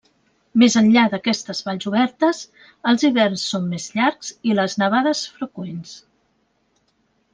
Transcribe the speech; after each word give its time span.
Més 0.61 0.75
enllà 0.79 1.01
d'aquestes 1.11 1.59
valls 1.67 1.89
obertes, 1.91 2.41
els 2.93 3.05
hiverns 3.09 3.43
són 3.51 3.69
més 3.75 3.87
llargs 3.99 4.33
i 4.53 4.57
les 4.61 4.77
nevades, 4.85 5.23
freqüents. 5.37 5.93